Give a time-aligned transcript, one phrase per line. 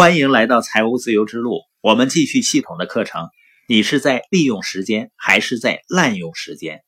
[0.00, 1.60] 欢迎来到财务自由之路。
[1.82, 3.28] 我们继续系统的课程。
[3.68, 6.82] 你是在利用时间，还是在滥用时间？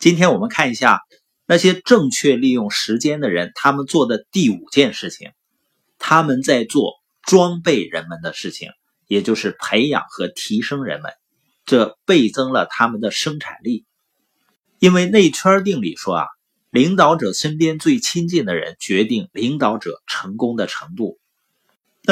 [0.00, 1.02] 今天我们看一下
[1.46, 5.30] 那些正确利用时间的人，他们做的第五件事情。
[6.00, 8.70] 他们在做装备人们的事情，
[9.06, 11.12] 也就是培养和提升人们，
[11.66, 13.84] 这倍增了他们的生产力。
[14.80, 16.26] 因为内圈定理说啊，
[16.70, 21.19] 领导者身边最亲近的人决定领导者成功的程度。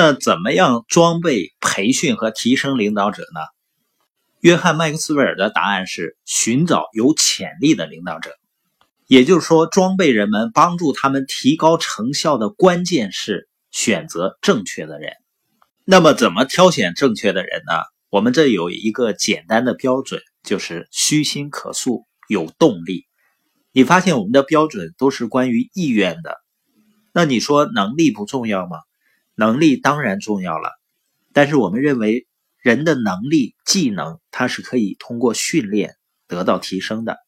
[0.01, 3.41] 那怎么样装备、培训和提升领导者呢？
[4.39, 8.30] 约翰·麦克斯韦尔的答案是：寻找有潜力的领导者。
[9.09, 15.15] 也就是说，装备人们、帮助他们提高成效的关键是选择正确的人。
[15.84, 17.83] 那么，怎么挑选正确的人呢？
[18.09, 23.06] 我们这有一个简单的标准，就是虚心可塑、有动力。
[23.73, 26.37] 你发现我们的标准都是关于意愿的。
[27.12, 28.77] 那你说能力不重要吗？
[29.38, 30.73] 能力当然重要了，
[31.33, 32.27] 但是我们认为
[32.60, 35.94] 人的能力、技能，它是可以通过训练
[36.27, 37.19] 得到提升的。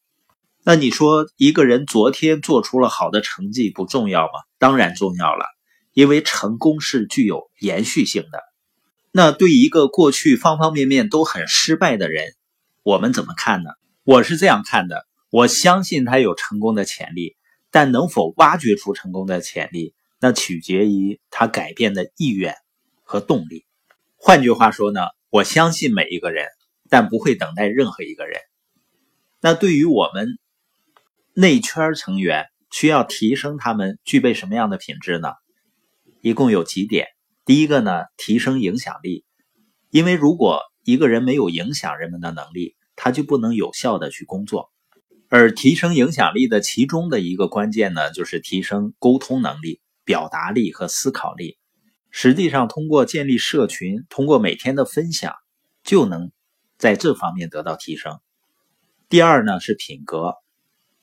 [0.65, 4.33] 那你说一个人昨天做出了好的成绩不重要吗？
[4.59, 5.45] 当然重要了，
[5.93, 8.43] 因为成功是具有延续性的。
[9.13, 12.35] 那对一个过去方方面面都很失败的人，
[12.83, 13.71] 我们怎么看呢？
[14.03, 17.37] 我是这样看的：我相信他有成功的潜力，
[17.71, 19.95] 但能否挖掘出成功的潜力？
[20.21, 22.55] 那取决于他改变的意愿
[23.03, 23.65] 和动力。
[24.17, 26.47] 换句话说呢，我相信每一个人，
[26.89, 28.39] 但不会等待任何一个人。
[29.41, 30.39] 那对于我们
[31.33, 35.31] 内圈成员，需要提升他们具备什么样的品质呢？
[36.21, 37.07] 一共有几点。
[37.47, 39.25] 第一个呢，提升影响力。
[39.91, 44.71] 因为如果一个人没有影响人们的能力，他就不能有效的去工作。
[45.31, 49.81] 而提升影响力的其中的一个关键呢，就是提升沟通能力。
[50.11, 51.57] 表达力和思考力，
[52.11, 55.37] 实际上通过建立社群，通过每天的分享，
[55.85, 56.33] 就能
[56.79, 58.19] 在这方面得到提升。
[59.09, 60.35] 第二呢是品格，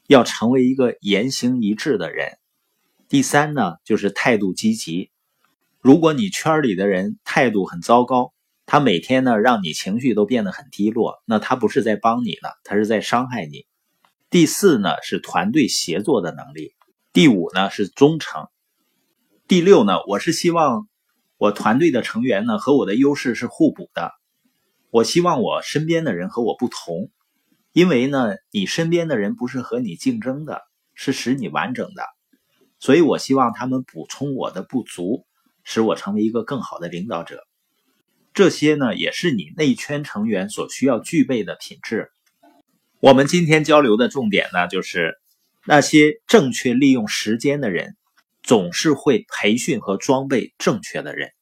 [0.07, 2.37] 要成为一个言行一致的人。
[3.07, 5.09] 第三呢就是态度积极。
[5.79, 8.33] 如果你圈里的人态度很糟糕，
[8.65, 13.65] 他每天呢让你情绪都变得很低落，那他不是在帮你了，他是在伤害你。
[14.29, 16.73] 第四呢是团队协作的能力。
[17.13, 18.49] 第五呢是忠诚。
[19.47, 20.89] 第六呢，我是希望
[21.37, 24.11] 我团队的成员呢和我的优势是互补的。
[24.89, 27.09] 我希望我身边的人和我不同，
[27.71, 30.63] 因为呢，你身边的人不是和你竞争的，
[30.95, 32.03] 是使你完整的。
[32.79, 35.25] 所以我希望他们补充我的不足，
[35.63, 37.39] 使我成为一个更好的领导者。
[38.33, 42.09] 这些呢，也是你内圈成员所需要具备的品质。
[42.99, 45.13] 我们今天交流的重点呢，就是
[45.65, 47.95] 那些正确利用时间的人。
[48.47, 51.36] 总是会培训和装备正确的人。